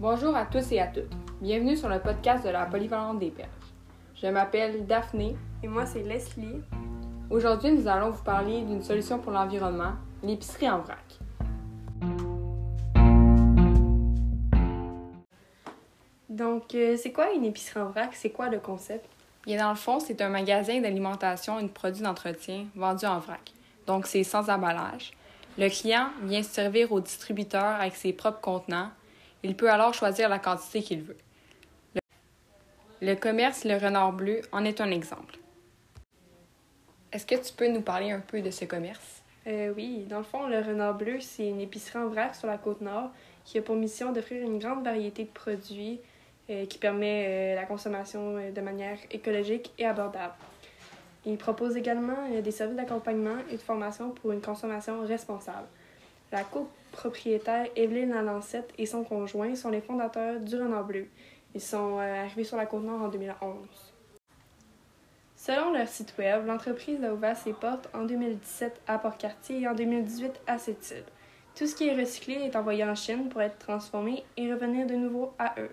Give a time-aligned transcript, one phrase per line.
[0.00, 1.10] Bonjour à tous et à toutes.
[1.40, 3.48] Bienvenue sur le podcast de la Polyvalente des Perches.
[4.14, 5.34] Je m'appelle Daphné.
[5.64, 6.62] Et moi, c'est Leslie.
[7.30, 11.18] Aujourd'hui, nous allons vous parler d'une solution pour l'environnement, l'épicerie en vrac.
[16.28, 18.10] Donc, euh, c'est quoi une épicerie en vrac?
[18.14, 19.04] C'est quoi le concept?
[19.46, 23.52] Bien, dans le fond, c'est un magasin d'alimentation et de produits d'entretien vendus en vrac.
[23.88, 25.10] Donc, c'est sans emballage.
[25.58, 28.90] Le client vient se servir au distributeur avec ses propres contenants.
[29.42, 31.16] Il peut alors choisir la quantité qu'il veut.
[33.00, 35.38] Le, commerce Le Renard Bleu en est un exemple.
[37.12, 39.22] Est-ce que tu peux nous parler un peu de ce commerce?
[39.46, 42.58] Euh, oui, dans le fond, le Renard Bleu, c'est une épicerie en vrac sur la
[42.58, 43.10] côte nord
[43.44, 46.00] qui a pour mission d'offrir une grande variété de produits
[46.50, 50.32] euh, qui permet euh, la consommation euh, de manière écologique et abordable.
[51.26, 55.66] Il propose également des services d'accompagnement et de formation pour une consommation responsable.
[56.30, 61.08] La copropriétaire Evelyne Lalancette et son conjoint sont les fondateurs du Renard Bleu.
[61.54, 63.56] Ils sont euh, arrivés sur la Côte-Nord en 2011.
[65.36, 69.74] Selon leur site web, l'entreprise a ouvert ses portes en 2017 à Port-Cartier et en
[69.74, 71.04] 2018 à Sept-Îles.
[71.54, 74.94] Tout ce qui est recyclé est envoyé en Chine pour être transformé et revenir de
[74.94, 75.70] nouveau à eux.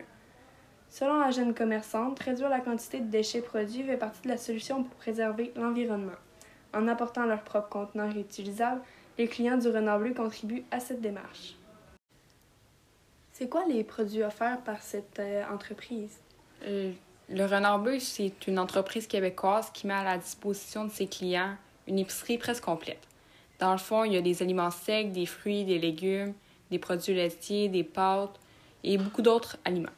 [0.89, 4.83] Selon la jeune commerçante, réduire la quantité de déchets produits fait partie de la solution
[4.83, 6.13] pour préserver l'environnement.
[6.75, 8.81] En apportant leurs propres contenants réutilisables,
[9.17, 11.55] les clients du Renard Bleu contribuent à cette démarche.
[13.31, 16.19] C'est quoi les produits offerts par cette euh, entreprise?
[16.65, 16.91] Euh,
[17.29, 21.55] Le Renard Bleu, c'est une entreprise québécoise qui met à la disposition de ses clients
[21.87, 23.07] une épicerie presque complète.
[23.59, 26.33] Dans le fond, il y a des aliments secs, des fruits, des légumes,
[26.71, 28.37] des produits laitiers, des pâtes
[28.83, 29.89] et beaucoup d'autres aliments.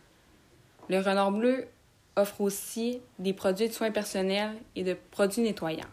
[0.90, 1.68] Le Renard Bleu
[2.16, 5.88] offre aussi des produits de soins personnels et de produits nettoyants.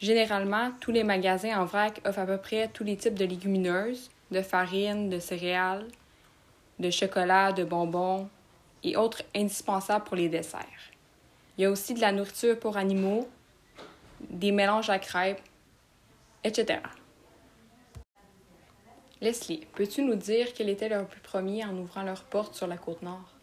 [0.00, 4.10] Généralement, tous les magasins en vrac offrent à peu près tous les types de légumineuses,
[4.30, 5.86] de farine, de céréales,
[6.78, 8.28] de chocolat, de bonbons
[8.82, 10.64] et autres indispensables pour les desserts.
[11.58, 13.28] Il y a aussi de la nourriture pour animaux,
[14.20, 15.42] des mélanges à crêpes,
[16.44, 16.80] etc.
[19.20, 22.78] Leslie, peux-tu nous dire quel était leur but premier en ouvrant leurs portes sur la
[22.78, 23.34] côte nord?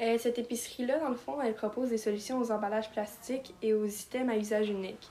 [0.00, 3.86] Euh, cette épicerie-là, dans le fond, elle propose des solutions aux emballages plastiques et aux
[3.86, 5.10] items à usage unique.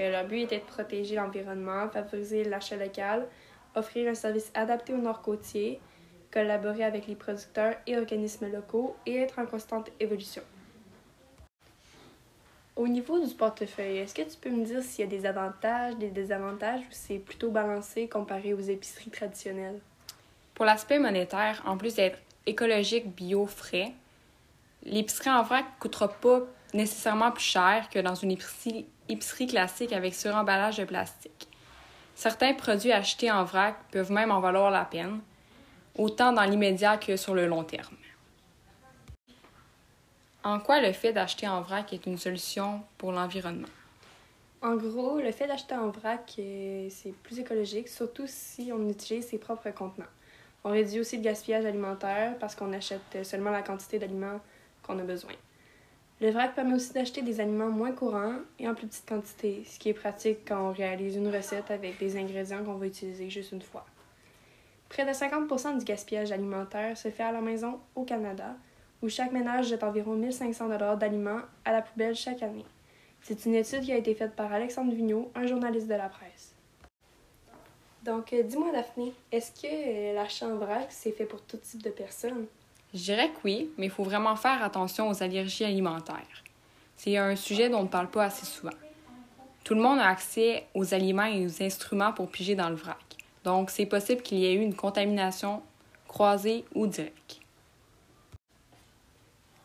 [0.00, 3.26] Euh, leur but était de protéger l'environnement, favoriser l'achat local,
[3.74, 5.80] offrir un service adapté au nord côtier,
[6.32, 10.42] collaborer avec les producteurs et organismes locaux et être en constante évolution.
[12.76, 15.96] Au niveau du portefeuille, est-ce que tu peux me dire s'il y a des avantages,
[15.96, 19.80] des désavantages ou c'est plutôt balancé comparé aux épiceries traditionnelles?
[20.54, 23.92] Pour l'aspect monétaire, en plus d'être écologique, bio, frais,
[24.82, 26.40] l'épicerie en vrac ne coûtera pas
[26.74, 31.48] nécessairement plus cher que dans une épicerie, classique avec suremballage de plastique.
[32.14, 35.20] Certains produits achetés en vrac peuvent même en valoir la peine,
[35.96, 37.96] autant dans l'immédiat que sur le long terme.
[40.42, 43.68] En quoi le fait d'acheter en vrac est une solution pour l'environnement?
[44.62, 49.26] En gros, le fait d'acheter en vrac, euh, c'est plus écologique, surtout si on utilise
[49.26, 50.06] ses propres contenants.
[50.64, 54.40] On réduit aussi le gaspillage alimentaire parce qu'on achète seulement la quantité d'aliments
[54.82, 55.32] qu'on a besoin.
[56.20, 59.78] Le vrac permet aussi d'acheter des aliments moins courants et en plus petite quantité, ce
[59.78, 63.52] qui est pratique quand on réalise une recette avec des ingrédients qu'on va utiliser juste
[63.52, 63.86] une fois.
[64.90, 68.54] Près de 50% du gaspillage alimentaire se fait à la maison au Canada,
[69.00, 72.66] où chaque ménage jette environ 1500 d'aliments à la poubelle chaque année.
[73.22, 76.54] C'est une étude qui a été faite par Alexandre Vigneault, un journaliste de la presse.
[78.02, 81.82] Donc, euh, dis-moi, Daphné, est-ce que euh, l'achat en vrac, c'est fait pour tout type
[81.82, 82.46] de personnes?
[82.92, 86.42] Je dirais que oui, mais il faut vraiment faire attention aux allergies alimentaires.
[86.96, 88.72] C'est un sujet dont on ne parle pas assez souvent.
[89.62, 92.96] Tout le monde a accès aux aliments et aux instruments pour piger dans le vrac.
[93.44, 95.62] Donc, c'est possible qu'il y ait eu une contamination
[96.08, 97.40] croisée ou directe.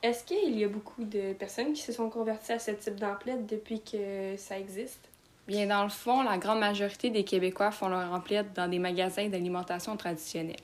[0.03, 3.47] Est-ce qu'il y a beaucoup de personnes qui se sont converties à ce type d'emplette
[3.47, 5.09] depuis que ça existe?
[5.47, 9.28] Bien, dans le fond, la grande majorité des Québécois font leur emplette dans des magasins
[9.30, 10.56] d'alimentation traditionnels.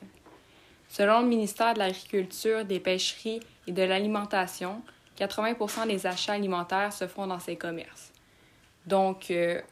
[0.92, 4.82] Selon le ministère de l'Agriculture, des Pêcheries et de l'Alimentation,
[5.18, 8.12] 80% des achats alimentaires se font dans ces commerces.
[8.84, 9.62] Donc, euh,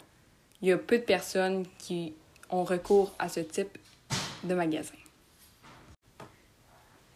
[0.63, 2.15] il y a peu de personnes qui
[2.49, 3.77] ont recours à ce type
[4.45, 4.95] de magasin.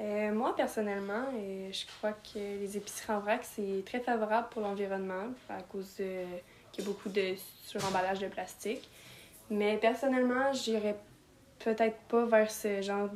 [0.02, 4.60] Euh, moi, personnellement, euh, je crois que les épiceries en vrac, c'est très favorable pour
[4.60, 8.86] l'environnement à cause qu'il y a beaucoup de suremballage de plastique.
[9.48, 10.98] Mais personnellement, j'irais
[11.58, 13.08] peut-être pas vers ce genre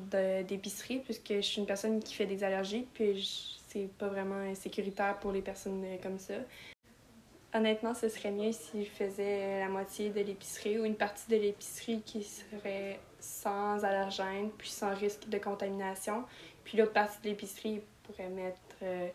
[0.46, 5.18] d'épicerie puisque je suis une personne qui fait des allergies puis c'est pas vraiment sécuritaire
[5.18, 6.34] pour les personnes euh, comme ça.
[7.54, 11.36] Honnêtement, ce serait mieux si je faisais la moitié de l'épicerie ou une partie de
[11.36, 16.24] l'épicerie qui serait sans allergènes, puis sans risque de contamination.
[16.64, 19.08] Puis l'autre partie de l'épicerie pourrait mettre euh,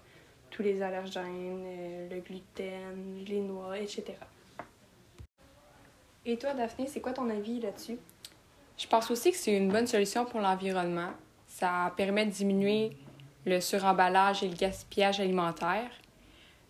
[0.49, 4.13] tous les allergènes, euh, le gluten, les noix, etc.
[6.25, 7.97] Et toi, Daphné, c'est quoi ton avis là-dessus?
[8.83, 11.11] Je pense aussi que c'est une bonne solution pour l'environnement.
[11.47, 12.91] Ça permet de diminuer
[13.45, 15.89] le suremballage et le gaspillage alimentaire.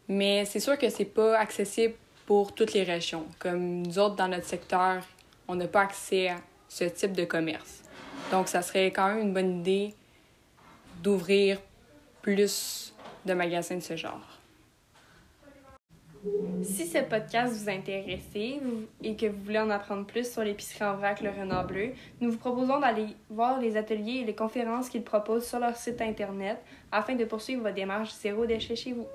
[0.08, 1.96] Mais c'est sûr que c'est pas accessible
[2.28, 3.26] pour toutes les régions.
[3.40, 5.02] Comme nous autres, dans notre secteur,
[5.48, 6.36] on n'a pas accès à
[6.70, 7.82] ce type de commerce.
[8.32, 9.96] Donc, ça serait quand même une bonne idée
[11.02, 11.60] d'ouvrir
[12.22, 12.94] plus
[13.26, 14.33] de magasins de ce genre.
[16.64, 20.96] Si ce podcast vous intéresse et que vous voulez en apprendre plus sur l'épicerie en
[20.96, 21.92] vrac Le Renard Bleu,
[22.22, 26.02] nous vous proposons d'aller voir les ateliers et les conférences qu'ils proposent sur leur site
[26.02, 26.58] Internet
[26.92, 29.08] afin de poursuivre votre démarche zéro déchet chez vous.